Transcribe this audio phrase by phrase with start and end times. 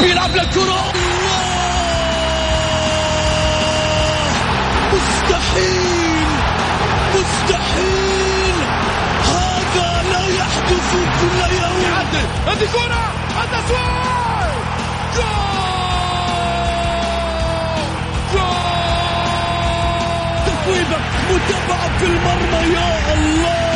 [0.00, 0.92] بيلعب للكرة
[4.92, 6.26] مستحيل!
[7.14, 8.54] مستحيل!
[9.24, 11.82] هذا لا يحدث كل يوم.
[11.82, 12.26] يعدل.
[12.46, 13.04] هذه كرة!
[13.44, 14.52] التسويق
[15.16, 16.06] جول!
[18.32, 18.46] جول!
[20.46, 20.98] تسويبة
[21.30, 23.75] متابعة في المرمى يا الله!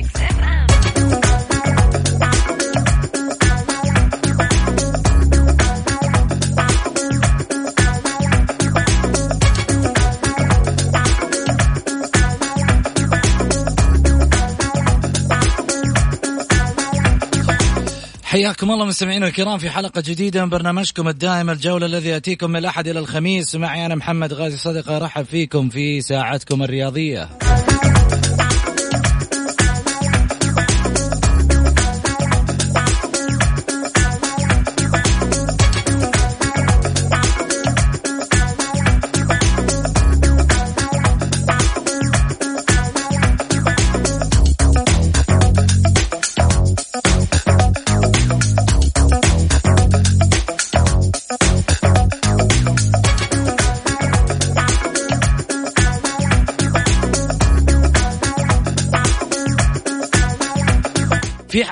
[18.31, 22.87] حياكم الله مستمعينا الكرام في حلقة جديدة من برنامجكم الدائم الجولة الذي يأتيكم من الأحد
[22.87, 23.55] إلى الخميس.
[23.55, 27.29] معي أنا محمد غازي صدقة أرحب فيكم في ساعتكم الرياضية.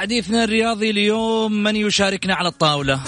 [0.09, 3.02] حديثنا الرياضي اليوم من يشاركنا على الطاولة؟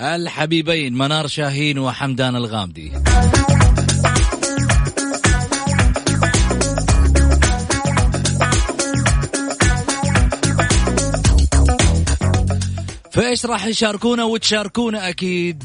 [0.00, 3.09] الحبيبين منار شاهين وحمدان الغامدي.
[13.12, 15.64] فايش راح يشاركونا وتشاركونا أكيد.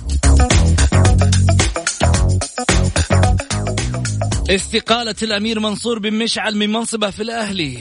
[4.50, 7.80] استقالة الأمير منصور بن مشعل من منصبة في الأهلي.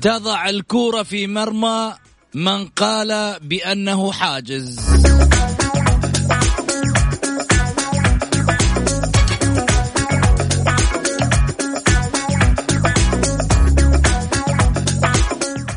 [0.00, 1.94] تضع الكورة في مرمى
[2.34, 5.01] من قال بأنه حاجز.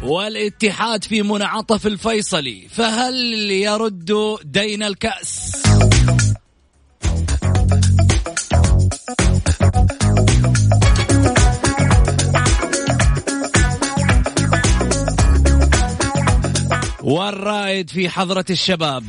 [0.05, 3.15] والاتحاد في منعطف الفيصلي فهل
[3.51, 5.55] يرد دين الكأس؟
[17.03, 19.03] والرائد في حضرة الشباب.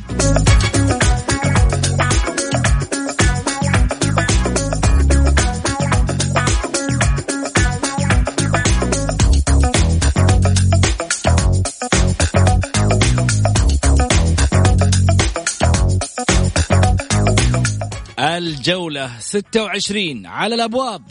[18.67, 21.01] الجولة 26 على الأبواب.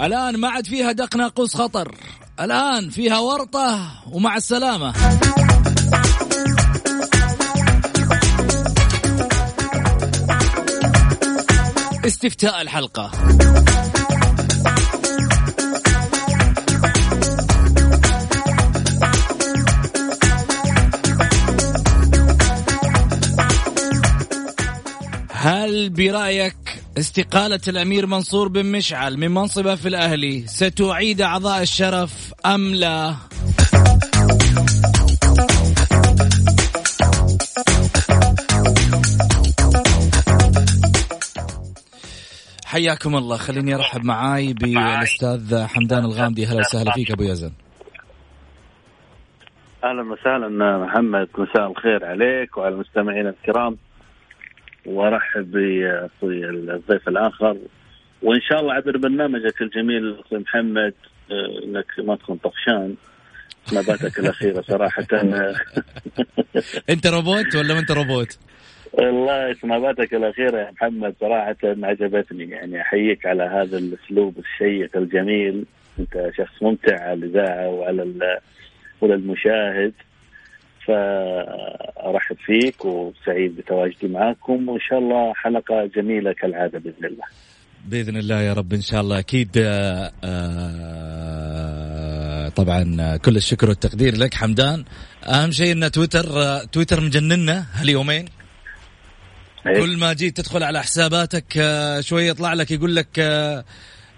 [0.00, 1.94] الآن ما عاد فيها دق ناقوس خطر.
[2.40, 3.80] الآن فيها ورطة
[4.12, 4.94] ومع السلامة.
[12.06, 13.10] استفتاء الحلقة.
[25.46, 32.74] هل برأيك استقالة الأمير منصور بن مشعل من منصبة في الأهلي ستعيد أعضاء الشرف أم
[32.74, 33.14] لا؟
[42.66, 43.36] حياكم الله.
[43.36, 46.46] خليني أرحب معاي بالأستاذ حمدان الغامدي.
[46.46, 47.52] أهلا وسهلا فيك أبو يزن.
[49.84, 50.48] أهلا وسهلا
[50.78, 51.28] محمد.
[51.38, 53.76] مساء الخير عليك وعلى المستمعين الكرام.
[54.86, 57.56] وارحب بأخوي الضيف الآخر.
[58.22, 60.94] وإن شاء الله عبر برنامجك الجميل أخوي محمد
[61.30, 62.94] آه، إنك ما تكون طفشان.
[63.72, 65.06] نباتك الاخيره صراحة.
[66.90, 68.38] أنت روبوت ولا ما أنت روبوت؟
[68.92, 72.50] والله نباتك الاخيره يا محمد صراحة عجبتني.
[72.50, 75.64] يعني أحييك على هذا الأسلوب الشيق الجميل.
[75.98, 78.40] أنت شخص ممتع على الإذاعة وعلى
[79.00, 79.92] وللمشاهد.
[80.86, 87.24] فارحب فيك وسعيد بتواجدي معكم وإن شاء الله حلقة جميلة كالعادة بإذن الله.
[87.86, 89.18] بإذن الله يا رب إن شاء الله.
[89.18, 91.68] أكيد آه، آه،
[92.48, 94.84] طبعا كل الشكر والتقدير لك حمدان.
[95.24, 98.24] أهم شيء إن تويتر آه، تويتر مجننا هاليومين.
[99.66, 101.64] إيه؟ كل ما جيت تدخل على حساباتك
[102.00, 103.18] شوي يطلع لك يقول لك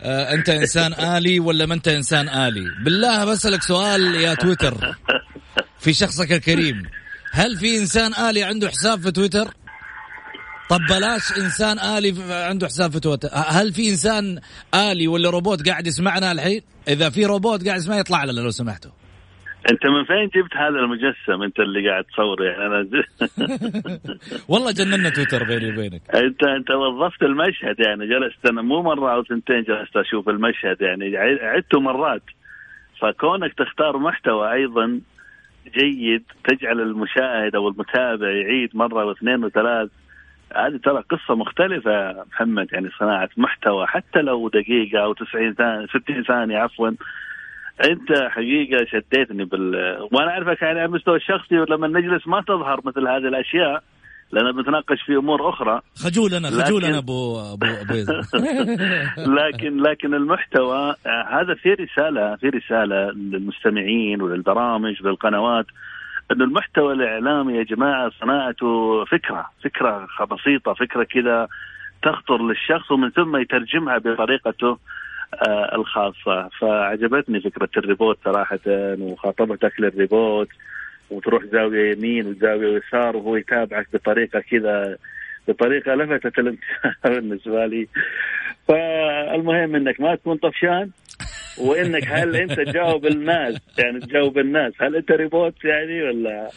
[0.03, 2.65] أنت إنسان آلي ولا ما أنت إنسان آلي.
[2.85, 4.75] بالله بسألك سؤال يا تويتر.
[5.81, 6.83] في شخصك الكريم.
[7.33, 9.49] هل في إنسان آلي عنده حساب في تويتر؟
[10.71, 13.29] طب بلاش إنسان آلي عنده حساب في تويتر.
[13.33, 14.39] هل في إنسان
[14.75, 18.91] آلي ولا روبوت قاعد يسمعنا الحين؟ إذا في روبوت قاعد يسمعنا يطلع لنا لو سمحتوا.
[19.71, 22.87] أنت من فين جبت هذا المجسم؟ أنت اللي قاعد تصور يعني أنا.
[24.49, 26.03] والله جننا تويتر بيني وبينك.
[26.15, 28.07] انت أنت وظفت المشهد يعني.
[28.07, 31.17] جلست أنا مو مرة أو ثنتين جلست أشوف المشهد يعني.
[31.43, 32.23] عدته مرات.
[33.01, 35.01] فكونك تختار محتوى أيضا
[35.75, 39.91] جيد تجعل المشاهد أو المتابع يعيد مرة واثنين وثلاث.
[40.57, 43.87] هذه ترى قصة مختلفة محمد يعني صناعة محتوى.
[43.87, 46.91] حتى لو دقيقة أو 90 ثانية 60 ثانية عفوا.
[47.85, 53.09] أنت حقيقة شديتني بال وأنا أعرفك يعني على المستوى الشخصي لما نجلس ما تظهر مثل
[53.09, 53.83] هذه الأشياء.
[54.33, 55.81] لأن بنتناقش في أمور أخرى.
[55.97, 57.65] خجول أنا خجول لكن- أنا ابو أبو.
[59.41, 65.67] لكن لكن المحتوى آه، هذا في رسالة في رسالة للمستمعين وللبرامج وللقنوات
[66.33, 71.49] إنه المحتوى الإعلامي يا جماعة صناعته فكرة فكرة بسيطة فكرة كذا
[72.03, 74.79] تخطر للشخص ومن ثم يترجمها بطريقته
[75.49, 76.49] آه، الخاصة.
[76.61, 78.59] فعجبتني فكرة ال report صراحة
[79.01, 80.49] وخاطبتك لل report.
[81.11, 84.97] وتروح زاوية يمين وزاوية يسار وهو يتابعك بطريقة كذا
[85.49, 87.89] بطريقة لفتت الانتباه بالنسبة لي.
[88.69, 90.91] فالمهم إنك ما تكون طفشان
[91.59, 94.73] وإنك هل أنت تجاوب الناس؟ يعني تجاوب الناس.
[94.81, 96.51] هل أنت ريبوت يعني ولا؟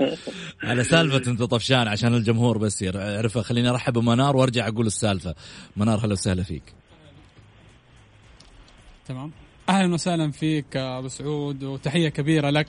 [0.70, 5.34] على سالفة انت طفشان عشان الجمهور بس يعرفها خليني أرحب بمنار وأرجع أقول السالفة.
[5.76, 6.62] منار هلا وسهلا فيك.
[9.08, 9.30] تمام.
[9.68, 12.68] أهلا وسهلا فيك أبو سعود وتحية كبيرة لك.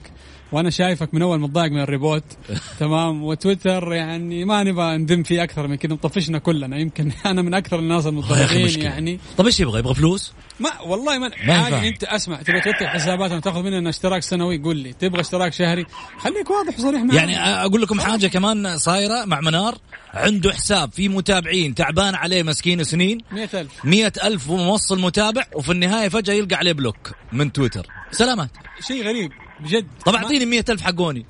[0.54, 2.24] وأنا شايفك من أول متضايق من ال report.
[2.80, 6.78] تمام؟ وتويتر يعني ما نبغى نذم فيه أكثر من كذا مطفشنا كلنا.
[6.78, 9.20] يمكن أنا من أكثر الناس المتضايقين يعني.
[9.36, 11.88] طب إيش يبغى يبغى فلوس؟ ما والله ما ما حاجة.
[11.88, 14.92] أنت أسمع تبغى تفتح حساباتنا وتاخذ مننا اشتراك سنوي قول لي.
[14.92, 15.86] تبغى اشتراك شهري؟
[16.18, 17.14] خليك واضح وصريح معنا.
[17.14, 19.78] يعني أقول لكم حاجة كمان صايرة مع منار.
[20.14, 23.18] عنده حساب فيه متابعين تعبان عليه مسكين سنين.
[23.32, 27.86] 100000 مية ألف وموصل متابع وفي النهاية فجأة يلقى عليه block من تويتر.
[28.10, 28.50] سلامات.
[28.80, 29.32] شيء غريب.
[29.60, 29.86] بجد.
[30.04, 31.26] طب اعطيني مية ألف حقوني.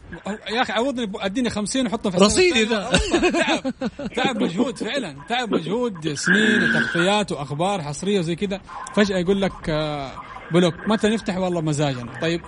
[0.51, 2.65] يا أخي عوضني أديني 50 وحطهم في رصيدي.
[2.65, 2.91] ذا.
[3.31, 3.63] تعب.
[4.17, 5.17] تعب مجهود فعلا.
[5.29, 8.61] تعب مجهود سنين وتغطيات وأخبار حصرية وزي كذا.
[8.95, 10.11] فجأة يقول لك آه،
[10.53, 12.21] block متى نفتح؟ والله مزاجنا.
[12.21, 12.41] طيب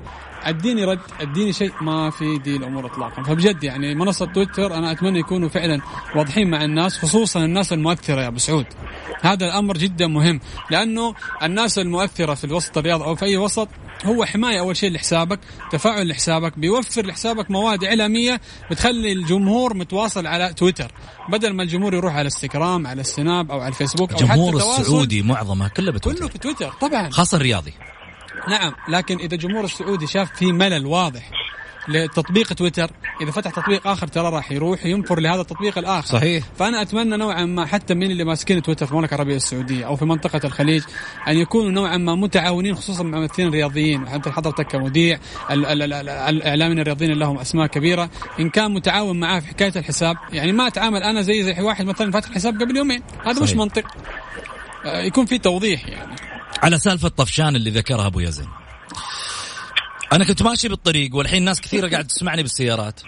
[0.43, 1.73] أديني رد أديني شيء.
[1.81, 3.23] ما في دي الأمور اطلاقا.
[3.23, 5.81] فبجد يعني منصة تويتر أنا أتمنى يكونوا فعلا
[6.17, 8.67] واضحين مع الناس خصوصا الناس المؤثرة يا أبو سعود.
[9.23, 10.41] هذا الأمر جدا مهم
[10.71, 13.69] لأنه الناس المؤثرة في الوسط الرياضي أو في أي وسط
[14.05, 15.41] هو حماية أول شيء لحسابك
[15.73, 18.41] تفاعل لحسابك بيوفر لحسابك مواد إعلامية
[18.71, 20.93] بتخلي الجمهور متواصل على تويتر.
[21.29, 25.23] بدل ما الجمهور يروح على إنستغرام على السناب أو على الفيسبوك أو الجمهور حتى السعودي
[25.23, 27.11] معظمها كله كله بتويتر في تويتر طبعا.
[27.11, 27.73] خاصة الرياضي.
[28.49, 31.31] نعم لكن إذا الجمهور السعودي شاف في ملل واضح
[31.89, 32.91] لتطبيق تويتر.
[33.23, 36.07] إذا فتح تطبيق آخر ترى راح يروح ينفر لهذا التطبيق الآخر.
[36.07, 36.45] صحيح.
[36.59, 40.05] فأنا أتمنى نوعا ما حتى من اللي ماسكين تويتر في المملكة العربية السعودية أو في
[40.05, 40.83] منطقة الخليج
[41.29, 45.19] أن يكونوا نوعا ما متعاونين خصوصا مع الممثلين الرياضيين وحتى حضرتك كمذيع
[45.51, 48.11] ال- ال- ال- ال- الإعلاميين الرياضيين اللي لهم أسماء كبيرة.
[48.41, 52.13] إن كان متعاون معاه في حكاية الحساب يعني ما أتعامل أنا زي زي واحد مثلا
[52.13, 53.03] فاتح حساب قبل يومين.
[53.25, 53.53] هذا مش.
[53.53, 53.85] منطق.
[54.85, 56.17] آه، يكون في توضيح يعني.
[56.63, 58.47] على سالفة طفشان اللي ذكرها أبو يزن.
[60.13, 63.01] أنا كنت ماشي بالطريق والحين ناس كثيرة قاعد تسمعني بالسيارات.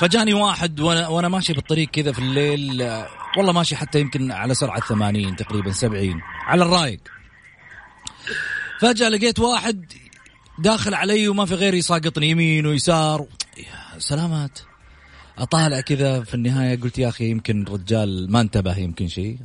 [0.00, 2.82] فجاني واحد وأنا, وأنا ماشي بالطريق كذا في الليل
[3.36, 7.00] والله ماشي حتى يمكن على سرعة 80 تقريبا 70 على الرايق.
[8.80, 9.92] فجأة لقيت واحد
[10.58, 13.26] داخل علي وما في غير يساقطني يمين ويسار.
[13.58, 14.58] يا سلامات.
[15.38, 19.38] أطالع كذا في النهاية قلت يا أخي يمكن رجال ما انتبه يمكن شيء.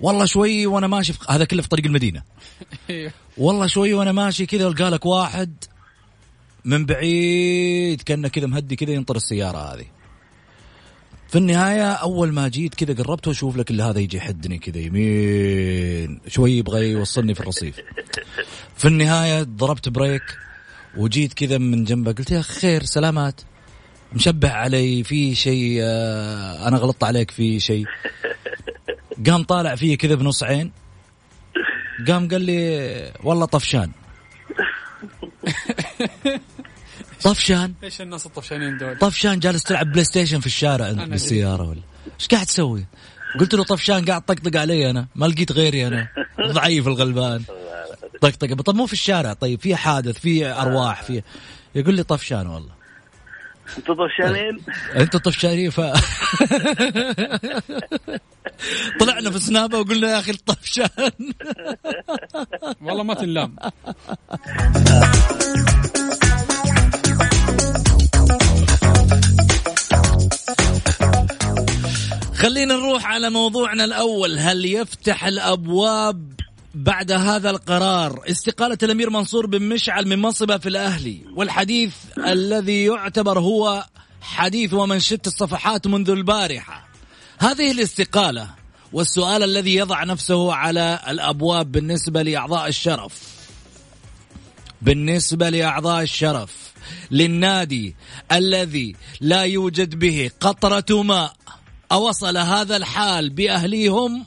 [0.00, 2.22] والله شوي وأنا ماشي في هذا كله في طريق المدينة.
[3.38, 5.64] والله شوي وأنا ماشي كذا القى لك واحد
[6.64, 9.84] من بعيد كأنه كذا مهدي كذا ينطر السيارة هذه.
[11.28, 16.20] في النهاية أول ما جيت كذا قربت وأشوف لك اللي هذا يجي يحدني كذا يمين.
[16.28, 17.76] شوي يبغى يوصلني في الرصيف.
[18.76, 20.22] في النهاية ضربت بريك
[20.96, 23.40] وجيت كذا من جنبه قلت يا أخي خير سلامات.
[24.12, 27.84] مشبه علي في شيء آه، أنا غلطت عليك في شيء.
[29.26, 30.72] قام طالع فيه كذا بنص عين.
[32.08, 33.90] قام قال لي والله طفشان.
[37.22, 41.80] طفشان؟ إيش الناس الطفشانين دول؟ طفشان جالس تلعب PlayStation في الشارع انت بالسياره ولا؟
[42.20, 42.86] إيش قاعد تسوي؟
[43.40, 45.06] قلت له طفشان قاعد طقطق علي أنا.
[45.14, 46.08] ما لقيت غيري أنا.
[46.52, 47.42] ضعيف الغلبان.
[48.20, 48.62] طقطق.
[48.62, 51.22] طب مو في الشارع طيب في حادث في أرواح في
[51.74, 52.83] يقول لي طفشان والله.
[53.78, 54.60] أنتم طفشانين
[54.96, 55.80] أنتوا طفشانين ف
[59.00, 60.88] طلعنا في سنابة وقلنا يا أخي الطفشان
[62.82, 63.56] والله ما تنلام.
[72.34, 74.38] خلينا نروح على موضوعنا الأول.
[74.38, 76.33] هل يفتح الأبواب
[76.74, 81.20] بعد هذا القرار استقالة الأمير منصور بن مشعل من منصبة في الأهلي.
[81.36, 83.86] والحديث الذي يعتبر هو
[84.20, 86.88] حديث ومنشط الصفحات منذ البارحة.
[87.38, 88.50] هذه الاستقالة
[88.92, 93.34] والسؤال الذي يضع نفسه على الأبواب بالنسبة لأعضاء الشرف.
[94.82, 96.72] بالنسبة لأعضاء الشرف
[97.10, 97.96] للنادي
[98.32, 101.36] الذي لا يوجد به قطرة ماء
[101.92, 104.24] أوصل هذا الحال بأهليهم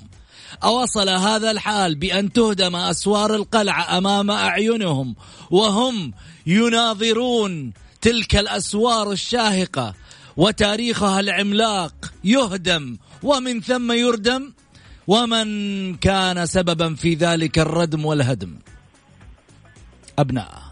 [0.63, 5.15] أوصل هذا الحال بأن تهدم أسوار القلعة أمام أعينهم
[5.51, 6.13] وهم
[6.47, 9.93] يناظرون تلك الأسوار الشاهقة
[10.37, 14.53] وتاريخها العملاق يهدم ومن ثم يردم
[15.07, 15.47] ومن
[15.95, 18.59] كان سببا في ذلك الردم والهدم.
[20.19, 20.67] أبناء.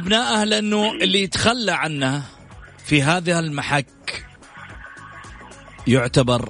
[0.00, 2.22] أبناءه لأنه اللي يتخلى عنه
[2.86, 4.24] في هذا المحك
[5.86, 6.48] يعتبر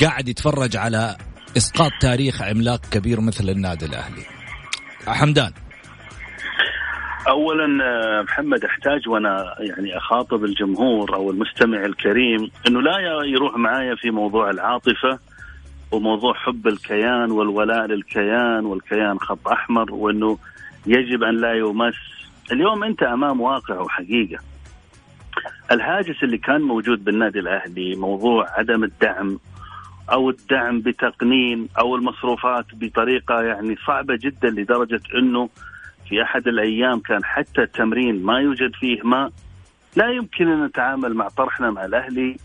[0.00, 1.16] قاعد يتفرج على
[1.56, 4.22] إسقاط تاريخ عملاق كبير مثل النادي الأهلي.
[5.06, 5.52] حمدان
[7.28, 13.94] اولا آه، محمد أحتاج وأنا يعني أخاطب الجمهور أو المستمع الكريم إنه لا يروح معايا
[13.94, 15.18] في موضوع العاطفة
[15.92, 20.38] وموضوع حب الكيان والولاء للكيان والكيان خط أحمر وإنه
[20.86, 21.94] يجب أن لا يمس.
[22.52, 24.42] اليوم أنت أمام واقع وحقيقة.
[25.72, 29.38] الهاجس اللي كان موجود بالنادي الأهلي موضوع عدم الدعم
[30.12, 35.48] أو الدعم بتقنين أو المصروفات بطريقة يعني صعبة جدا لدرجة إنه
[36.08, 39.32] في أحد الأيام كان حتى التمرين ما يوجد فيه ماء.
[39.96, 42.36] لا يمكن أن نتعامل مع طرحنا مع الأهلي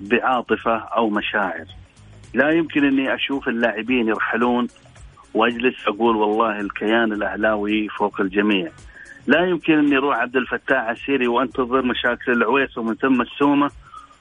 [0.00, 1.66] بعاطفة أو مشاعر.
[2.34, 4.68] لا يمكن أني أشوف اللاعبين يرحلون
[5.34, 8.70] واجلس أقول والله الكيان الأهلاوي فوق الجميع.
[9.26, 13.70] لا يمكن أني أروح عبد الفتاح عسيري وأنتظر مشاكل العويس ومن ثم السومة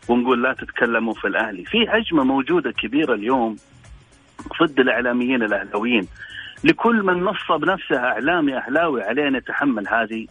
[0.09, 3.55] ونقول لا تتكلموا في الأهلي، في هجمه موجودة كبيرة اليوم
[4.61, 6.07] ضد الإعلاميين الأهلاويين.
[6.63, 10.27] لكل من نصب نفسه إعلامي أهلاوي عليه أن يتحمل هذه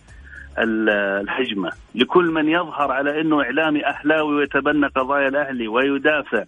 [0.58, 6.44] الهجمه، لكل من يظهر على أنه إعلامي أهلاوي ويتبنى قضايا الأهلي ويدافع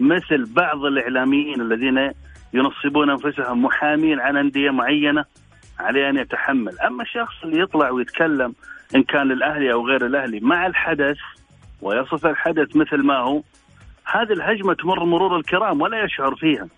[0.00, 2.10] مثل بعض الإعلاميين الذين
[2.52, 5.24] ينصبون أنفسهم محامين عن أندية معينة
[5.78, 8.54] عليه أن يتحمل، أما الشخص اللي يطلع ويتكلم
[8.94, 11.16] إن كان للأهلي أو غير الأهلي مع الحدث
[11.82, 13.42] ويصف الحدث مثل ما هو
[14.04, 16.68] هذه الهجمة تمر مرور الكرام ولا يشعر فيها.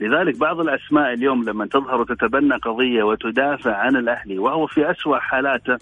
[0.00, 5.78] لذلك بعض الأسماء اليوم لما تظهر وتتبنى قضية وتدافع عن الأهلي وهو في اسوء حالاته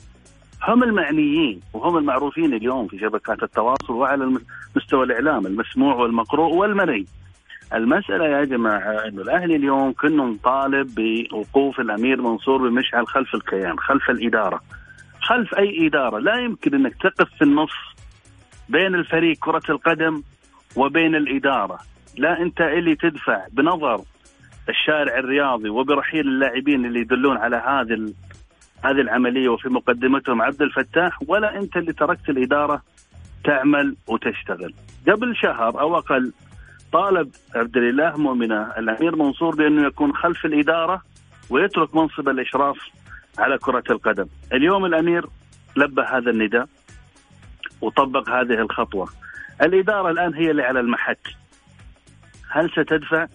[0.68, 4.38] هم المعنيين وهم المعروفين اليوم في شبكات التواصل وعلى
[4.76, 7.06] مستوى الإعلام المسموع والمقروء والمرئي.
[7.74, 14.10] المسألة يا جماعة أنه الأهلي اليوم كنا نطالب بوقوف الأمير منصور بمشعل خلف الكيان خلف
[14.10, 14.60] الإدارة.
[15.20, 16.18] خلف أي إدارة.
[16.18, 17.72] لا يمكن أنك تقف في النص
[18.68, 20.22] بين الفريق كرة القدم
[20.76, 21.78] وبين الإدارة.
[22.16, 24.00] لا أنت اللي تدفع بنظر
[24.68, 28.12] الشارع الرياضي وبرحيل اللاعبين اللي يدلون على هذه
[28.84, 32.82] هذه العملية وفي مقدمتهم عبد الفتاح ولا أنت اللي تركت الإدارة
[33.44, 34.74] تعمل وتشتغل.
[35.08, 36.32] قبل شهر أو أقل
[36.92, 41.02] طالب عبد الإله مؤمنة الأمير منصور بأنه يكون خلف الإدارة
[41.50, 42.78] ويترك منصب الإشراف
[43.38, 44.26] على كرة القدم.
[44.52, 45.26] اليوم الأمير
[45.76, 46.68] لبى هذا النداء
[47.80, 49.08] وطبق هذه الخطوة.
[49.62, 51.18] الإدارة الآن هي اللي على المحك.
[52.50, 53.26] هل ستدفع؟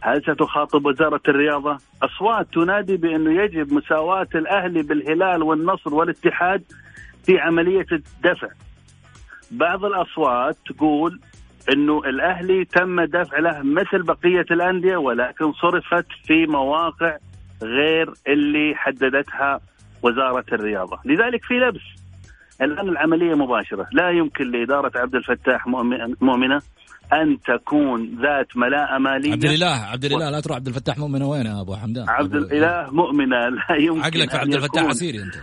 [0.00, 6.62] هل ستخاطب وزارة الرياضة؟ أصوات تنادي بأنه يجب مساواة الأهلي بالهلال والنصر والاتحاد
[7.24, 8.48] في عملية الدفع.
[9.50, 11.20] بعض الأصوات تقول
[11.72, 17.16] إنه الأهلي تم دفع له مثل بقية الأندية ولكن صرفت في مواقع
[17.62, 19.60] غير اللي حددتها
[20.02, 21.80] وزارة الرياضة، لذلك في لبس.
[22.62, 25.66] الآن العملية مباشرة، لا يمكن لإدارة عبد الفتاح
[26.20, 26.62] مؤمنة
[27.12, 29.32] أن تكون ذات ملاءة مالية.
[29.32, 32.90] عبد الإله عبد الإله لا تروح عبد الفتاح مؤمنة وين يا أبو حمدان؟ عبد الإله
[32.92, 33.48] مؤمنة.
[33.48, 35.34] لا يمكن عقلك في عبد الفتاح عسيري أنت.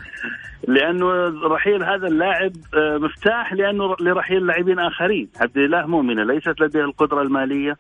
[0.68, 1.08] لأنه
[1.48, 7.22] رحيل هذا اللاعب آه، مفتاح لأنه لرحيل لاعبين آخرين، عبد الاله مؤمنة ليست لديه القدرة
[7.22, 7.78] المالية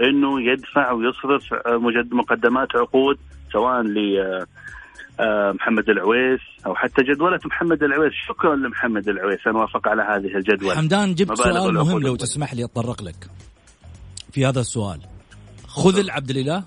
[0.00, 3.18] إنه يدفع ويصرف آه، مجد مقدمات عقود
[3.52, 3.98] سواء ل
[5.20, 8.12] آه، محمد العويس أو حتى جدولة محمد العويس.
[8.28, 12.16] شكرا لمحمد العويس ان وافق على هذه الجدول حمدان جبت سؤال مهم لو.
[12.16, 13.30] تسمح لي أتطرق لك
[14.32, 15.00] في هذا السؤال.
[15.66, 16.64] خذ العبد الإله.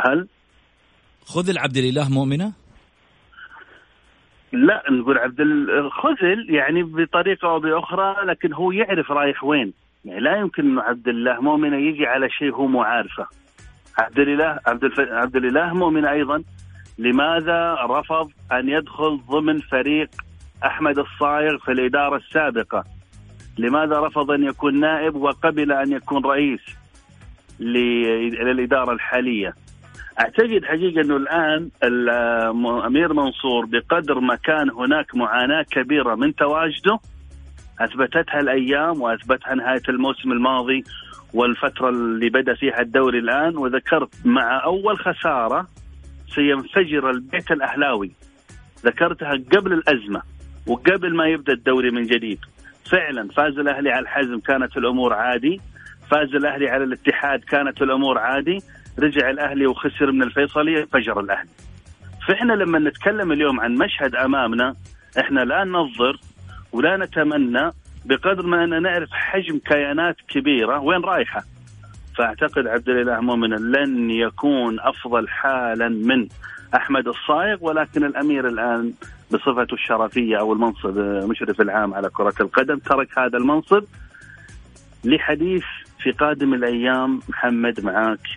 [0.00, 0.28] هل؟
[1.26, 2.52] خذ العبد الإله مؤمنة.
[4.52, 9.72] لا نقول عبد ال- خذل يعني بطريقة أو بأخرى لكن هو يعرف رايح وين.
[10.04, 13.26] يعني لا يمكن انه عبد الله مؤمن يجي على شيء هو مو عارفه.
[13.98, 15.00] عبد الإله عبد الف...
[15.00, 16.42] عبد الإله مؤمن أيضا.
[16.98, 20.08] لماذا رفض أن يدخل ضمن فريق
[20.64, 22.84] أحمد الصايغ في الإدارة السابقة؟
[23.58, 26.60] لماذا رفض أن يكون نائب وقبل أن يكون رئيس
[27.60, 29.54] للإدارة الحالية؟
[30.20, 36.98] أعتقد حقيقة أنه الآن الأمير منصور بقدر ما كان هناك معاناة كبيرة من تواجده
[37.80, 40.84] اثبتتها الأيام واثبتها نهاية الموسم الماضي
[41.34, 45.66] والفترة اللي بدأ فيها الدوري الآن وذكرت مع أول خسارة
[46.34, 48.12] سينفجر البيت الأهلاوي.
[48.84, 50.22] ذكرتها قبل الأزمة
[50.66, 52.38] وقبل ما يبدأ الدوري من جديد.
[52.90, 55.60] فعلا فاز الأهلي على الحزم كانت الأمور عادي
[56.10, 58.58] فاز الأهلي على الاتحاد كانت الأمور عادي
[58.98, 61.48] رجع الأهلي وخسر من الفيصلية فجر الأهلي.
[62.28, 64.74] فإحنا لما نتكلم اليوم عن مشهد أمامنا
[65.20, 66.20] إحنا لا ننظر
[66.72, 67.70] ولا نتمنى
[68.04, 71.42] بقدر ما ان نعرف حجم كيانات كبيرة وين رايحة؟
[72.16, 76.28] فأعتقد عبد الإله مؤمن لن يكون أفضل حالا من
[76.74, 78.92] أحمد الصايغ ولكن الأمير الآن
[79.32, 83.84] بصفته الشرفية أو المنصب مشرف العام على كرة القدم ترك هذا المنصب
[85.04, 85.64] لحديث
[86.02, 88.28] في قادم الأيام محمد معاك.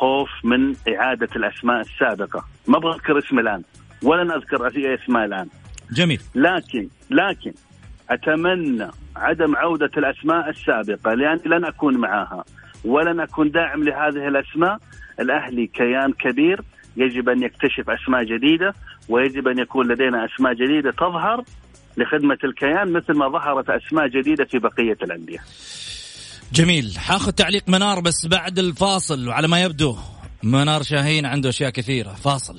[0.00, 2.44] خوف من إعادة الأسماء السابقة.
[2.68, 3.62] ما أبغى اذكر اسم الآن.
[4.02, 5.48] ولن أذكر اي اسماء الآن.
[5.92, 6.20] جميل.
[6.34, 7.52] لكن لكن
[8.10, 12.44] أتمنى عدم عودة الأسماء السابقة لأني لن أكون معها
[12.84, 14.78] ولن أكون داعم لهذه الأسماء.
[15.20, 16.60] الأهلي كيان كبير
[16.96, 18.74] يجب أن يكتشف أسماء جديدة
[19.08, 21.44] ويجب أن يكون لدينا أسماء جديدة تظهر
[21.96, 25.38] لخدمة الكيان مثل ما ظهرت أسماء جديدة في بقية الأندية.
[26.52, 26.98] جميل.
[26.98, 29.28] حاخذ تعليق منار بس بعد الفاصل.
[29.28, 29.96] وعلى ما يبدو
[30.42, 32.14] منار شاهين عنده أشياء كثيرة.
[32.24, 32.58] فاصل.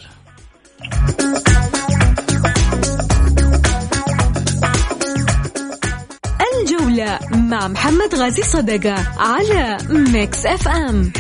[6.61, 11.11] الجولة مع محمد غازي صدقة على Mix FM.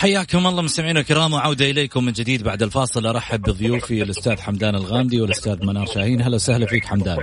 [0.00, 3.06] حياكم الله مستمعينا الكرام وعودة إليكم من جديد بعد الفاصل.
[3.06, 6.22] أرحب بضيوفي الأستاذ حمدان الغامدي والأستاذ منار شاهين.
[6.22, 7.18] هلا وسهلا فيك حمدان.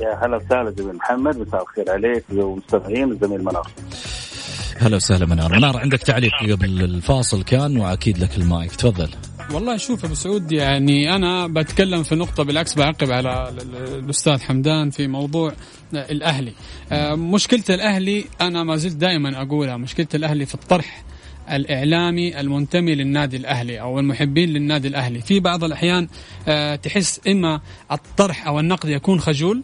[0.00, 3.70] يا هلا وسهلا زميل محمد مساء الخير عليك ومستمعين الزميل منار.
[4.76, 5.52] هلا وسهلا منار.
[5.52, 8.76] منار عندك تعليق قبل الفاصل كان وأكيد لك المايك.
[8.76, 9.08] تفضل.
[9.52, 14.40] والله شوف أبو سعود يعني أنا بتكلم في نقطة بالعكس بعقب على ال- ال- الأستاذ
[14.40, 15.52] حمدان في موضوع
[15.94, 16.52] الأهلي.
[16.92, 21.04] آه، مشكلة الأهلي أنا ما زلت دائما أقولها مشكلة الأهلي في الطرح
[21.56, 25.20] الإعلامي المنتمي للنادي الأهلي أو المحبين للنادي الأهلي.
[25.20, 26.08] في بعض الأحيان
[26.48, 27.60] آه، تحس إما
[27.92, 29.62] الطرح أو النقد يكون خجول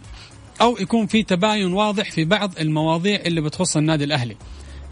[0.60, 4.36] أو يكون في تباين واضح في بعض المواضيع اللي بتخص النادي الأهلي.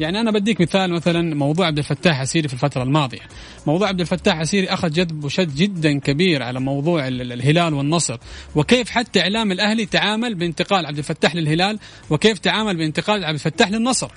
[0.01, 3.19] يعني أنا بديك مثال مثلا موضوع عبد الفتاح عسيري في الفترة الماضية.
[3.67, 8.19] موضوع عبد الفتاح عسيري أخذ جذب وشد جدا كبير على موضوع ال- ال- الهلال والنصر.
[8.55, 11.79] وكيف حتى إعلام الأهلي تعامل بانتقال عبد الفتاح للهلال
[12.11, 14.11] وكيف تعامل بانتقال عبد الفتاح للنصر.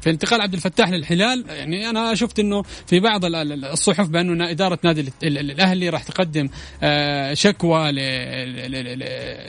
[0.00, 4.50] في انتقال عبد الفتاح للهلال يعني أنا شفت إنه في بعض ال- ال- الصحف بأنه
[4.50, 6.48] إدارة نادي ال- ال- ال- الأهلي راح تقدم
[6.82, 7.92] آه، شكوى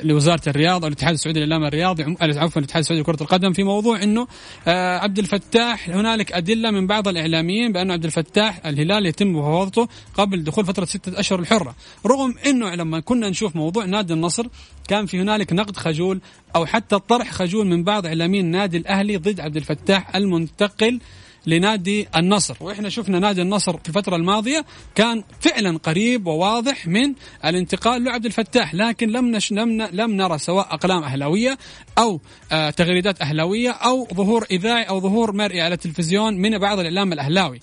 [0.03, 4.03] لوزارة الرياضة أو الاتحاد السعودي للاعلام الرياضي عم- عفوا الاتحاد السعودي لكرة القدم في موضوع
[4.03, 4.27] إنه
[4.67, 10.43] آه، عبد الفتاح هنالك أدلة من بعض الإعلاميين بأن عبد الفتاح الهلال يتم مفاوضته قبل
[10.43, 11.75] دخول فترة ستة أشهر الحرة.
[12.05, 14.47] رغم إنه لما كنا نشوف موضوع نادي النصر
[14.87, 16.21] كان في هنالك نقد خجول
[16.55, 20.99] أو حتى طرح خجول من بعض إعلاميين النادي الأهلي ضد عبد الفتاح المنتقل
[21.45, 22.57] لنادي النصر.
[22.59, 27.13] وإحنا شفنا نادي النصر في الفترة الماضية كان فعلا قريب وواضح من
[27.45, 31.57] الانتقال لعبد الفتاح لكن لم نش لم, لم نرى سواء أقلام أهلاوية
[31.97, 32.19] أو
[32.51, 37.59] آه تغريدات أهلاوية أو ظهور إذاعي أو ظهور مرئي على التلفزيون من بعض الإعلام الأهلاوي.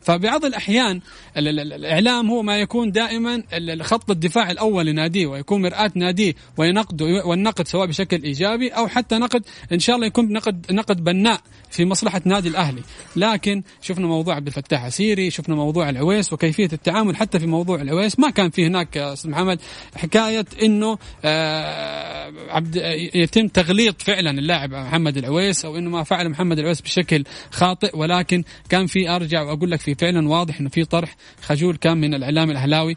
[0.00, 1.00] فبعض الأحيان
[1.36, 3.42] ال- ال- ال- الإعلام هو ما يكون دائما
[3.80, 9.42] خط الدفاع الأول لناديه ويكون مرآة ناديه وينقد والنقد سواء بشكل إيجابي أو حتى نقد
[9.72, 12.82] إن شاء الله يكون نقد نقد بناء في مصلحة نادي الأهلي.
[13.16, 18.18] لكن شفنا موضوع عبد الفتاح عسيري شفنا موضوع العويس وكيفية التعامل حتى في موضوع العويس.
[18.18, 19.60] ما كان في هناك يا أستاذ محمد
[19.96, 22.76] حكاية إنه آه عبد
[23.14, 27.96] يتم تغليط فعلا اللاعب محمد العويس أو إنه ما فعل محمد العويس بشكل خاطئ.
[27.96, 31.16] ولكن كان في أرجع وأقول لك في فعلا واضح إنه في طرح.
[31.42, 32.96] خجول كان من الإعلام الأهلاوي.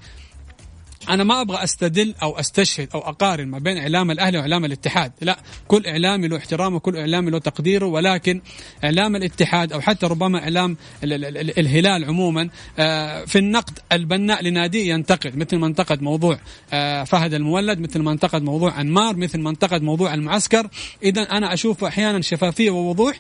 [1.10, 5.12] أنا ما أبغى أستدل أو أستشهد أو أقارن ما بين إعلام الأهلي وإعلام الاتحاد.
[5.22, 8.42] لا كل إعلامي له احترامه كل إعلامي له تقديره ولكن
[8.84, 12.50] إعلام الاتحاد أو حتى ربما إعلام ال ال ال الهلال عموما
[12.80, 16.40] آه في النقد البناء لناديه ينتقد مثل ما انتقد موضوع
[16.74, 20.68] آه فهد المولد مثل ما انتقد موضوع أنمار مثل ما انتقد موضوع المعسكر.
[21.04, 23.20] اذا أنا أشوف أحيانا شفافية ووضوح.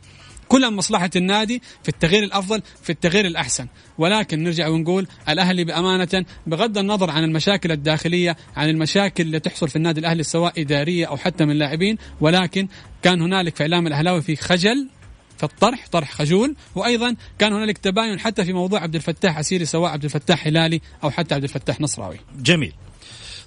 [0.51, 3.67] كلها مصلحة النادي في التغيير الأفضل في التغيير الأحسن.
[3.97, 9.75] ولكن نرجع ونقول الأهلي بأمانة بغض النظر عن المشاكل الداخلية عن المشاكل اللي تحصل في
[9.75, 12.67] النادي الأهلي سواء إدارية أو حتى من لاعبين ولكن
[13.01, 14.89] كان هنالك في إعلام الأهلاوي في خجل
[15.37, 19.91] في الطرح طرح خجول وأيضا كان هنالك تباين حتى في موضوع عبد الفتاح عسيري سواء
[19.91, 22.17] عبد الفتاح هلالي أو حتى عبد الفتاح نصراوي.
[22.39, 22.73] جميل.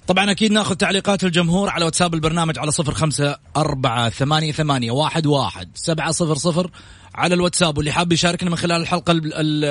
[0.07, 5.25] طبعا أكيد ناخذ تعليقات الجمهور على واتساب البرنامج على صفر خمسة أربعة ثمانية ثمانية واحد
[5.25, 6.71] واحد سبعة صفر صفر
[7.15, 7.77] على الواتساب.
[7.77, 9.65] واللي حاب يشاركنا من خلال الحلقة ال ال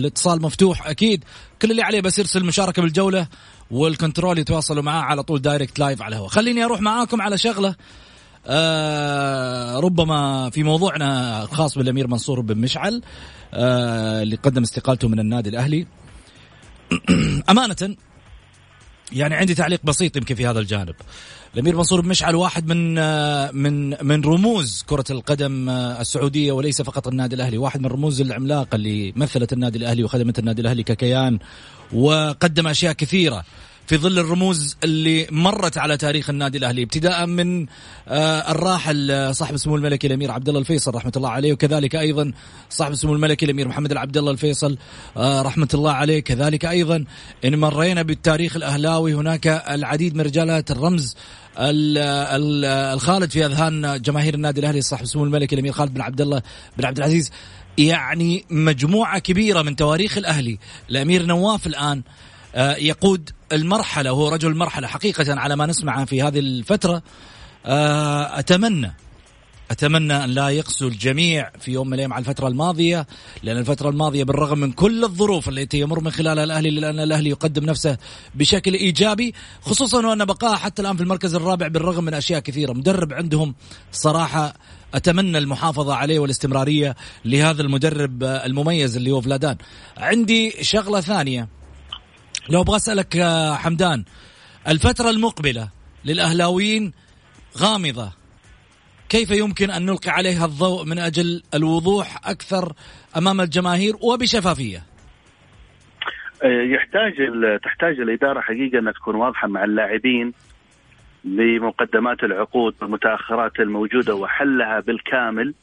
[0.00, 1.24] الاتصال مفتوح أكيد
[1.62, 3.28] كل اللي عليه بس يرسل مشاركة بالجولة
[3.70, 6.28] وال control يتواصلوا معاه على طول direct live على الهواء.
[6.28, 7.74] خليني أروح معاكم على شغلة.
[8.46, 13.02] آه ربما في موضوعنا الخاص بالأمير منصور بن مشعل
[13.54, 15.86] آه اللي قدم استقالته من النادي الأهلي.
[17.50, 17.96] أمانة
[19.12, 20.94] يعني عندي تعليق بسيط يمكن في هذا الجانب.
[21.54, 22.94] الأمير منصور بن مشعل واحد من
[23.56, 29.12] من من رموز كرة القدم السعودية وليس فقط النادي الأهلي واحد من الرموز العملاقه اللي
[29.16, 31.38] مثلت النادي الأهلي وخدمت النادي الأهلي ككيان
[31.92, 33.44] وقدم أشياء كثيرة.
[33.86, 37.66] في ظل الرموز اللي مرت على تاريخ النادي الأهلي ابتداء من
[38.08, 42.32] آه الراحل صاحب السمو الملكي الأمير عبد الله الفيصل رحمة الله عليه وكذلك أيضا
[42.70, 44.78] صاحب السمو الملكي الأمير محمد العبد الله الفيصل
[45.16, 46.20] آه رحمة الله عليه.
[46.20, 47.04] كذلك أيضا
[47.44, 51.16] إن مرينا بالتاريخ الأهلاوي هناك العديد من رجالات الرمز
[51.58, 56.42] الخالد في أذهان جماهير النادي الأهلي صاحب السمو الملكي الأمير خالد بن عبد الله
[56.78, 57.30] بن عبد العزيز.
[57.78, 60.58] يعني مجموعة كبيرة من تواريخ الأهلي.
[60.90, 62.02] الأمير نواف الآن
[62.56, 64.86] يقود المرحلة وهو رجل المرحلة.
[64.88, 67.02] حقيقة على ما نسمع في هذه الفترة
[67.66, 68.92] أتمنى
[69.70, 73.06] أتمنى أن لا يقسو الجميع في يوم من الأيام على الفترة الماضية
[73.42, 77.64] لأن الفترة الماضية بالرغم من كل الظروف التي يمر من خلالها الأهلي لأن الأهلي يقدم
[77.64, 77.98] نفسه
[78.34, 82.72] بشكل إيجابي خصوصا وأن بقاء حتى الآن في المركز الرابع بالرغم من أشياء كثيرة.
[82.72, 83.54] مدرب عندهم
[83.92, 84.54] صراحة
[84.94, 89.56] أتمنى المحافظة عليه والاستمرارية لهذا المدرب المميز اللي هو فلادان.
[89.96, 91.55] عندي شغلة ثانية.
[92.50, 93.16] لو أبغى أسألك
[93.54, 94.04] حمدان
[94.68, 95.68] الفترة المقبلة
[96.04, 96.92] للأهلاويين
[97.58, 98.12] غامضة
[99.08, 102.72] كيف يمكن أن نلقي عليها الضوء من أجل الوضوح أكثر
[103.16, 104.82] أمام الجماهير وبشفافية
[106.44, 107.12] يحتاج
[107.62, 110.32] تحتاج الإدارة حقيقة أنها تكون واضحة مع اللاعبين
[111.24, 115.54] بمقدمات العقود والمتأخرات الموجودة وحلها بالكامل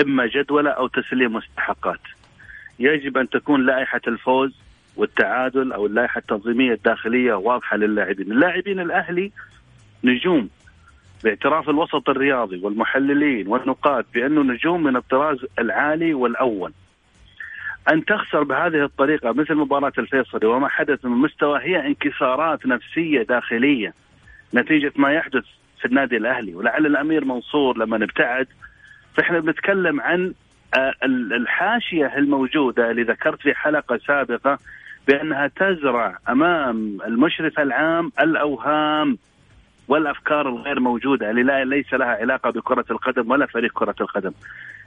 [0.00, 2.00] إما جدولة أو تسليم مستحقات.
[2.78, 4.65] يجب أن تكون لائحة الفوز
[4.96, 9.32] والتعادل أو اللائحة التنظيمية الداخلية واضحة للاعبين، اللاعبين الأهلي
[10.04, 10.48] نجوم
[11.24, 16.72] باعتراف الوسط الرياضي والمحللين والنقاد بأنه نجوم من الطراز العالي والأول.
[17.92, 23.94] أن تخسر بهذه الطريقة مثل مباراة الفيصلي وما حدث من مستوى هي انكسارات نفسية داخلية
[24.54, 25.44] نتيجة ما يحدث
[25.80, 28.46] في النادي الأهلي ولعل الأمير منصور لما نبتعد
[29.14, 30.34] فإحنا بنتكلم عن
[31.32, 34.58] الحاشية الموجودة اللي ذكرت في حلقة سابقة
[35.06, 39.18] بأنها تزرع أمام المشرف العام الأوهام
[39.88, 41.30] والأفكار الغير موجودة.
[41.30, 44.32] اللي لا ليس لها علاقة بكرة القدم ولا فريق كرة القدم.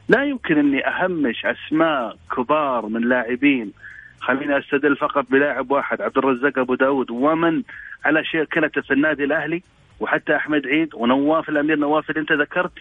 [0.10, 3.72] لا يمكن أني أهمش أسماء كبار من لاعبين.
[4.20, 7.64] خليني أستدل فقط بلاعب واحد عبد الرزاق أبو داود ومن
[8.06, 9.64] على شكلته في النادي الأهلي
[10.00, 12.74] وحتى أحمد عيد ونواف الأمير نواف اللي أنت ذكرت.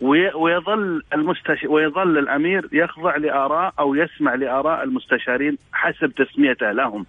[0.00, 1.64] ويظل المستش...
[1.64, 7.06] ويظل الأمير يخضع لآراء أو يسمع لآراء المستشارين حسب تسميته لهم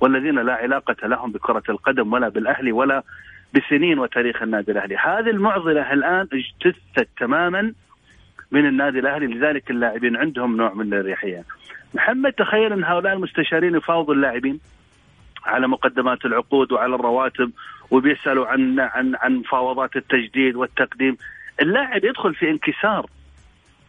[0.00, 3.02] والذين لا علاقة لهم بكرة القدم ولا بالأهلي ولا
[3.54, 7.72] بسنين وتاريخ النادي الأهلي، هذه المعضلة الآن اجتثت تماما
[8.50, 11.44] من النادي الأهلي لذلك اللاعبين عندهم نوع من الاريحيه.
[11.94, 14.60] محمد تخيل أن هؤلاء المستشارين يفاوضوا اللاعبين
[15.46, 17.50] على مقدمات العقود وعلى الرواتب
[17.90, 21.16] وبيسألوا عن عن عن مفاوضات التجديد والتقديم،
[21.60, 23.06] اللاعب يدخل في انكسار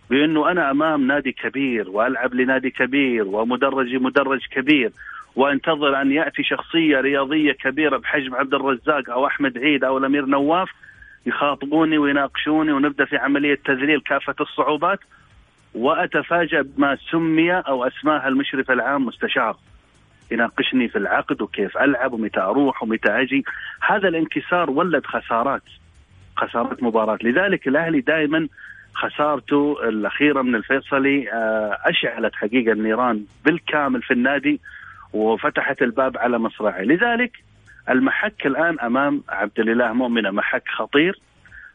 [0.10, 4.92] بأنه أنا أمام نادي كبير وألعب لنادي كبير ومدرجي مدرج كبير
[5.36, 10.70] وأنتظر أن يأتي شخصية رياضية كبيرة بحجم عبد الرزاق أو أحمد عيد أو الأمير نواف
[11.26, 15.00] يخاطبوني ويناقشوني ونبدأ في عملية تذليل كافة الصعوبات
[15.76, 19.58] وأتفاجأ بما سمي أو أسماها المشرف العام مستشار.
[20.32, 23.44] يناقشني في العقد وكيف ألعب ومتى أروح ومتى أجي.
[23.82, 25.64] هذا الانكسار ولد خسارات.
[26.38, 27.18] خسارات مباراة.
[27.24, 28.48] لذلك الأهلي دائما
[28.94, 34.60] خسارته الأخيرة من الفيصلي آه، أشعلت حقيقة النيران بالكامل في النادي
[35.14, 37.32] وفتحت الباب على مصراعي لذلك
[37.90, 40.32] المحك الآن أمام عبد الإله مؤمنة.
[40.32, 41.20] محك خطير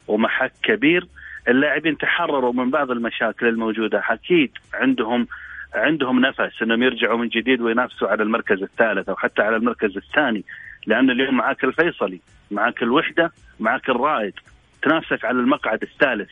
[0.08, 1.06] ومحك كبير.
[1.48, 4.02] اللاعبين تحرروا من بعض المشاكل الموجودة.
[4.08, 5.26] أكيد عندهم
[5.74, 10.44] عندهم نفس إنهم يرجعوا من جديد وينافسوا على المركز الثالث أو حتى على المركز الثاني.
[10.86, 12.20] لأن اليوم معاك الفيصلي
[12.50, 14.32] معاك الوحدة معاك الرائد.
[14.82, 16.30] تنافسك على المقعد الثالث.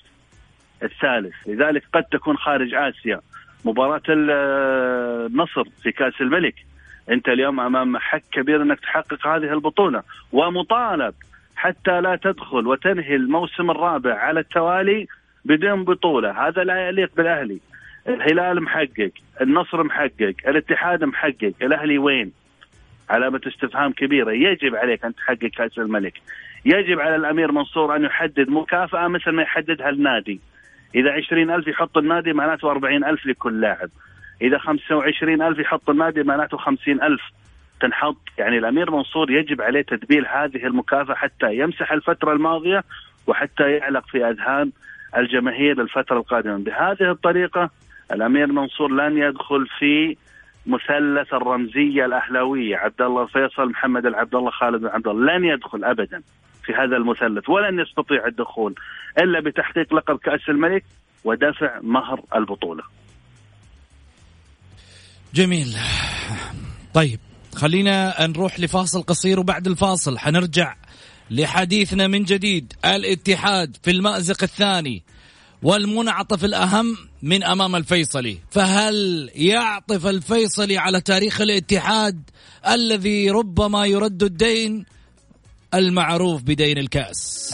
[0.83, 1.35] الثالث.
[1.47, 3.21] لذلك قد تكون خارج آسيا.
[3.65, 6.55] مباراة النصر في كأس الملك.
[7.11, 10.03] أنت اليوم أمام محك كبير أنك تحقق هذه البطولة.
[10.33, 11.15] ومطالب
[11.57, 15.07] حتى لا تدخل وتنهي الموسم الرابع على التوالي
[15.45, 16.49] بدون بطولة.
[16.49, 17.61] هذا لا يليق بالأهلي.
[18.09, 22.33] الهلال محقق النصر محقق الاتحاد محقق الأهلي وين؟
[23.11, 24.33] علامة استفهام كبيرة.
[24.33, 26.15] يجب عليك أن تحقق كأس الملك.
[26.65, 30.41] يجب على الأمير منصور أن يحدد مكافأة مثل ما يحددها النادي.
[30.95, 33.91] إذا عشرين ألف يحط النادي معناته أربعين ألف لكل لاعب.
[34.43, 37.23] إذا خمسة وعشرين ألف يحط النادي معناته خمسين ألف
[37.81, 38.23] تنحط.
[38.39, 42.85] يعني الأمير منصور يجب عليه تدبير هذه المكافأة حتى يمسح الفترة الماضية
[43.27, 44.73] وحتى يعلق في أذهان
[45.17, 46.59] الجماهير الفترة القادمة.
[46.59, 47.71] بهذه الطريقة
[48.13, 50.17] الأمير منصور لن يدخل في
[50.67, 55.85] مثلث الرمزية الأهلاوية عبد الله الفيصل محمد العبد الله خالد بن عبد الله لن يدخل
[55.85, 56.23] ابدا
[56.65, 58.75] في هذا المثلث ولن يستطيع الدخول
[59.19, 60.85] إلا بتحقيق لقب كأس الملك
[61.25, 62.83] ودفع مهر البطولة.
[65.35, 65.67] جميل.
[66.95, 67.19] طيب
[67.55, 70.75] خلينا نروح لفاصل قصير وبعد الفاصل حنرجع
[71.31, 75.03] لحديثنا من جديد الاتحاد في المأزق الثاني
[75.63, 78.39] والمنعطف الأهم من أمام الفيصلي.
[78.51, 82.31] فهل يعطف الفيصلي على تاريخ الاتحاد
[82.69, 84.85] الذي ربما يرد الدين
[85.75, 87.51] المعروف بدين الكأس؟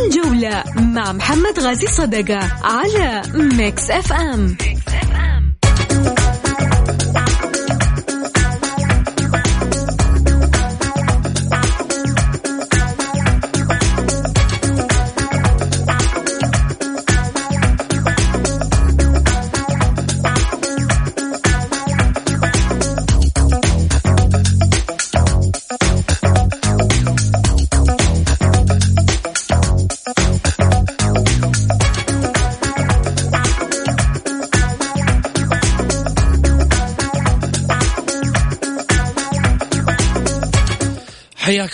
[0.00, 4.56] الجولة مع محمد غازي صدقة على ميكس أف أم,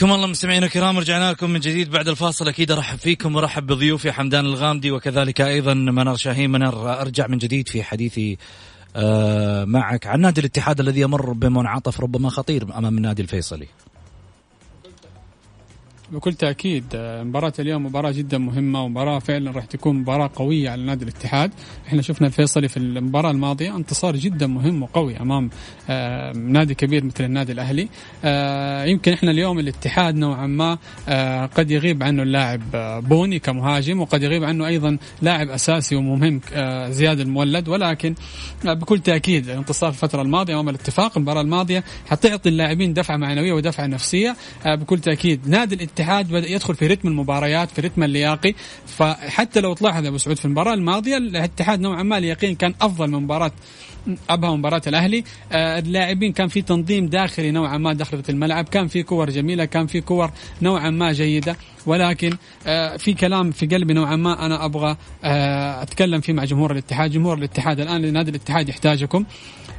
[0.02, 2.48] حياكم الله مستمعينا الكرام رجعنا لكم من جديد بعد الفاصل.
[2.48, 6.50] أكيد أرحب فيكم وارحب بضيوفي حمدان الغامدي وكذلك أيضا منار شاهين.
[6.50, 8.38] منار أرجع من جديد في حديثي
[8.96, 10.06] آه، معك.
[10.06, 13.66] عن نادي الاتحاد الذي يمر بمنعطف ربما خطير أمام النادي الفيصلي.
[16.12, 20.82] بكل تأكيد آه، مباراة اليوم مباراة جدا مهمة ومباراة فعلا راح تكون مباراة قوية على
[20.82, 21.50] نادي الاتحاد.
[21.86, 25.50] إحنا شفنا الفيصلي في المباراة الماضية انتصار جدا مهم وقوي أمام
[25.90, 27.88] آه، نادي كبير مثل النادي الأهلي.
[28.24, 30.78] آه، يمكن إحنا اليوم الاتحاد نوعا ما
[31.46, 32.60] قد يغيب عنه اللاعب
[33.08, 36.40] بوني كمهاجم وقد يغيب عنه أيضا لاعب أساسي ومهم
[36.90, 37.68] زياد المولد.
[37.68, 38.14] ولكن
[38.64, 44.36] بكل تأكيد انتصار الفترة الماضية أمام الاتفاق المباراة الماضية حتعطي اللاعبين دفعة معنوية ودفعة نفسية.
[44.66, 48.54] بكل تأكيد نادي الاتحاد الاتحاد بدأ يدخل في رتم المباريات في رتم اللياقي.
[48.86, 53.22] فحتى لو تلاحظ أبو سعود في المباراة الماضية الاتحاد نوعا ما اليقين كان أفضل من
[53.22, 53.52] مباراه
[54.30, 55.24] أبها مباراة الأهلي.
[55.52, 59.86] آه اللاعبين كان في تنظيم داخلي نوعا ما داخل الملعب كان في كور جميلة كان
[59.86, 60.30] في كور
[60.62, 61.56] نوعا ما جيدة.
[61.86, 62.36] ولكن
[62.66, 67.10] آه في كلام في قلبي نوعا ما أنا أبغى آه أتكلم فيه مع جمهور الاتحاد.
[67.10, 69.24] جمهور الاتحاد الآن نادي الاتحاد يحتاجكم.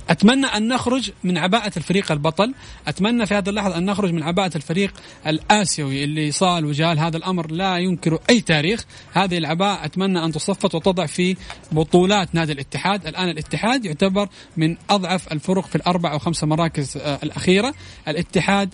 [0.10, 2.54] أتمنى أن نخرج من عباءة الفريق البطل.
[2.88, 4.94] أتمنى في هذه اللحظة أن نخرج من عباءة الفريق
[5.28, 7.00] الآسيوي اللي صال وجال.
[7.00, 8.86] هذا الأمر لا ينكر أي تاريخ.
[9.13, 11.38] هذه العباءة أتمنى أن تصفت وتضع في
[11.72, 13.08] بطولات نادي الاتحاد.
[13.08, 17.74] الآن الاتحاد يعتبر من أضعف الفرق في الأربع أو خمس مراكز آه، الأخيرة.
[18.08, 18.74] الاتحاد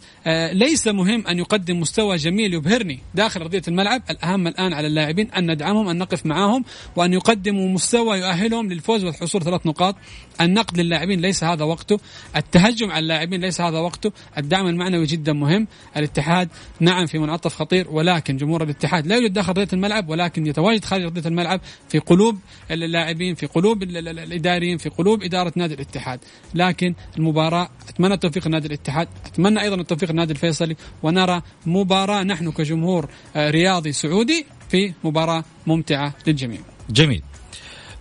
[0.51, 4.01] ليس مهم أن يقدم مستوى جميل يبهرني داخل أرضية الملعب.
[4.09, 6.65] الأهم الآن على اللاعبين أن ندعمهم أن نقف معاهم
[6.95, 9.95] وأن يقدموا مستوى يؤهلهم للفوز والحصول ثلاث نقاط.
[10.41, 11.99] النقد للاعبين ليس هذا وقته.
[12.35, 14.11] التهجم على اللاعبين ليس هذا وقته.
[14.37, 15.67] الدعم المعنوي جدا مهم.
[15.97, 20.85] الاتحاد نعم في منعطف خطير ولكن جمهور الاتحاد لا يوجد داخل أرضية الملعب ولكن يتواجد
[20.85, 22.37] خارج أرضية الملعب في قلوب
[22.71, 26.19] اللاعبين في قلوب الإداريين في قلوب إدارة نادي الاتحاد.
[26.55, 29.07] لكن المباراة أتمنى التوفيق لنادي الاتحاد.
[29.25, 36.13] أتمنى أيضا التوفيق لنادي الفيصلي ونرى مباراة نحن كجمهور آه، رياضي سعودي في مباراة ممتعة
[36.27, 36.59] للجميع.
[36.89, 37.23] جميل.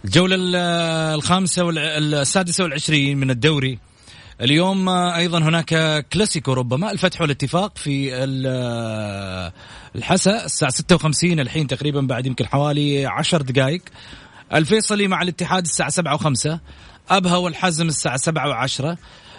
[0.05, 0.37] الجولة
[1.15, 3.79] الخامسة والسادسة والعشرين من الدوري.
[4.41, 8.15] اليوم أيضا هناك كلاسيكو ربما الفتح والاتفاق في
[9.97, 13.83] الحسا الساعة 56 الحين تقريبا بعد يمكن حوالي 10 دقائق.
[14.55, 16.59] الفيصلي مع الاتحاد الساعة 7 و5
[17.11, 18.97] أبها والحزم الساعة 7 و10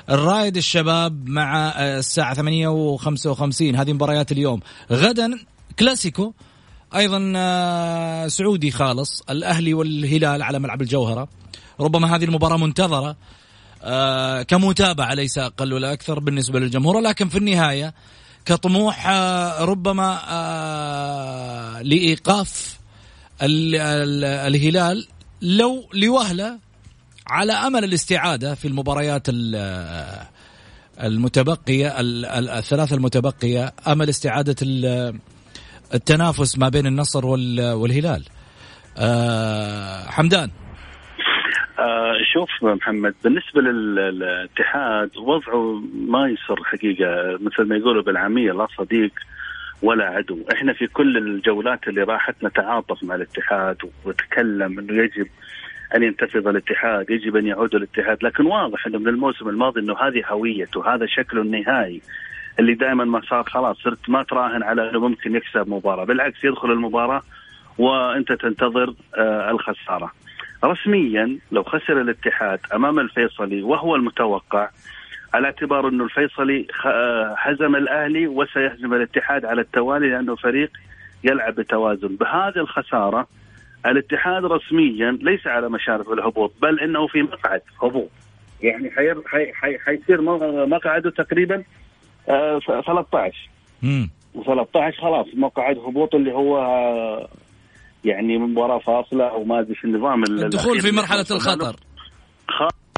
[0.10, 4.60] الرايد الشباب مع الساعة 8 و55 هذه مباريات اليوم.
[4.92, 5.40] غدا
[5.80, 6.34] كلاسيكو.
[6.96, 9.24] أيضا سعودي خالص.
[9.30, 11.28] الأهلي والهلال على ملعب الجوهرة.
[11.80, 13.16] ربما هذه المباراة منتظرة.
[13.84, 17.00] آه كمتابعة ليس أقل ولا أكثر بالنسبة للجمهور.
[17.00, 17.94] لكن في النهاية
[18.46, 21.82] كطموح آه ربما آه
[23.42, 23.76] ال
[24.24, 25.08] الهلال
[25.42, 26.69] لو لوهلة
[27.32, 29.28] على أمل الاستعادة في المباريات
[31.04, 31.88] المتبقية
[32.60, 34.56] الثلاثة المتبقية أمل استعادة
[35.94, 38.26] التنافس ما بين النصر والهلال؟
[38.98, 40.50] آه حمدان.
[41.80, 49.12] آه شوف محمد بالنسبة للاتحاد وضعه ما يسر حقيقة مثل ما يقولوا بالعامية لا صديق
[49.82, 50.46] ولا عدو.
[50.54, 55.28] إحنا في كل الجولات اللي راحت نتعاطف مع الاتحاد ونتكلم إنه يجب
[55.96, 58.24] أن ينتفض الاتحاد يجب أن يعود الاتحاد.
[58.24, 62.02] لكن واضح إنه من الموسم الماضي إنه هذه هويته هذا شكله النهائي
[62.60, 63.44] اللي دائما ما صار.
[63.44, 66.04] خلاص صرت ما تراهن على إنه ممكن يكسب مباراة.
[66.04, 67.22] بالعكس يدخل المباراة
[67.78, 70.12] وأنت تنتظر آه الخسارة.
[70.64, 74.70] رسميا لو خسر الاتحاد أمام الفيصلي وهو المتوقع
[75.34, 76.68] على اعتبار إنه الفيصلي
[77.38, 80.72] هزم الأهلي وسيهزم الاتحاد على التوالي لأنه فريق
[81.24, 82.16] يلعب بتوازن.
[82.16, 83.28] بهذه الخسارة
[83.86, 88.10] الاتحاد رسميا ليس على مشارف الهبوط بل إنه في مقعد هبوط.
[88.62, 90.22] يعني حير حي حي حيصير
[90.68, 91.64] مقعده تقريبا
[92.26, 93.50] 13
[93.84, 94.10] امم
[94.46, 96.58] 13 خلاص مقعد هبوط اللي هو
[98.06, 101.76] يعني مباراه فاصلة أو ما أدري النظام الدخول في مرحلة الخطر.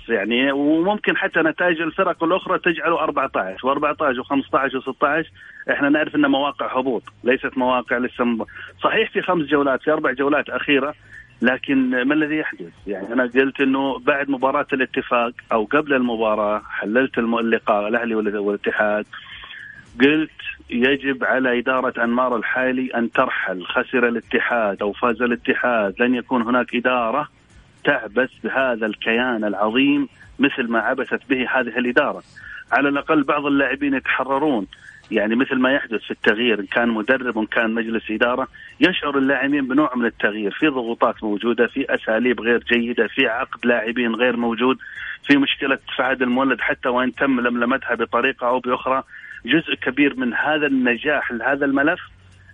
[0.09, 5.25] يعني وممكن حتى نتائج الفرق الأخرى تجعله 14 و14 و15 و16
[5.71, 8.45] إحنا نعرف انها مواقع هبوط ليست مواقع لسه
[8.83, 10.93] صحيح في خمس جولات في أربع جولات أخيرة
[11.41, 17.17] لكن ما الذي يحدث؟ يعني أنا قلت إنه بعد مباراة الاتفاق أو قبل المباراة حللت
[17.17, 19.05] اللقاء الأهلي والاتحاد
[20.01, 20.31] قلت
[20.69, 26.75] يجب على إدارة أنمار الحالي أن ترحل خسر الاتحاد أو فاز الاتحاد لن يكون هناك
[26.75, 27.27] إدارة
[27.84, 30.08] تعبث بهذا الكيان العظيم
[30.39, 32.24] مثل ما عبثت به هذه الإدارة.
[32.72, 34.67] على الأقل بعض اللاعبين يتحررون.
[35.12, 38.48] يعني مثل ما يحدث في التغيير إن كان مدرب وان كان مجلس إدارة
[38.80, 40.52] يشعر اللاعبين بنوع من التغيير.
[40.52, 44.78] في ضغوطات موجودة في أساليب غير جيدة في عقد لاعبين غير موجود
[45.28, 49.04] في مشكلة فهد المولد حتى وإن تم لملمتها بطريقة أو بأخرى.
[49.46, 52.00] جزء كبير من هذا النجاح لهذا الملف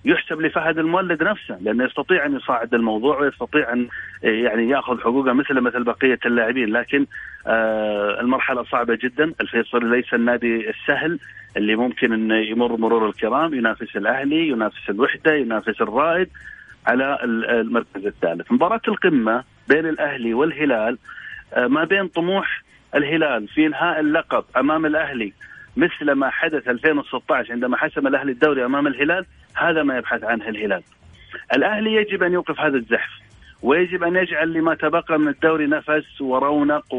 [0.08, 3.88] يحسب لفهد المولد نفسه لأنه يستطيع أن يصعد الموضوع ويستطيع أن
[4.24, 6.70] يعني يأخذ حقوقه مثل مثل بقية اللاعبين.
[6.70, 7.06] لكن
[7.48, 9.34] آه المرحلة صعبة جدا.
[9.42, 11.20] الفيصلي ليس النادي السهل
[11.58, 13.54] اللي ممكن انه يمر مرور الكرام.
[13.54, 16.30] ينافس الأهلي ينافس الوحدة ينافس الرائد
[16.88, 18.52] على المركز الثالث.
[18.52, 20.98] مباراة القمة بين الأهلي والهلال
[21.54, 22.64] آه ما بين طموح
[22.96, 25.34] الهلال في إنهاء اللقب أمام الأهلي
[25.78, 29.26] مثل ما حدث 2016 عندما حسم الأهلي الدوري أمام الهلال
[29.58, 30.84] هذا ما يبحث عنه الهلال.
[31.54, 33.10] الأهلي يجب أن يوقف هذا الزحف
[33.62, 36.94] ويجب أن يجعل لما تبقى من الدوري نفس ورونق